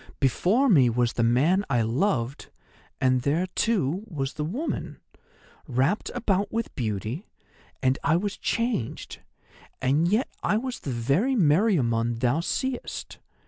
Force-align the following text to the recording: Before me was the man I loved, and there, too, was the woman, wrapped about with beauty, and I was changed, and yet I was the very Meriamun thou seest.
Before 0.19 0.67
me 0.67 0.89
was 0.89 1.13
the 1.13 1.21
man 1.21 1.63
I 1.69 1.83
loved, 1.83 2.49
and 2.99 3.21
there, 3.21 3.45
too, 3.53 4.01
was 4.07 4.33
the 4.33 4.43
woman, 4.43 4.99
wrapped 5.67 6.09
about 6.15 6.51
with 6.51 6.73
beauty, 6.73 7.27
and 7.83 7.99
I 8.03 8.15
was 8.15 8.35
changed, 8.35 9.19
and 9.79 10.07
yet 10.07 10.27
I 10.41 10.57
was 10.57 10.79
the 10.79 10.89
very 10.91 11.35
Meriamun 11.35 12.17
thou 12.19 12.39
seest. 12.39 13.19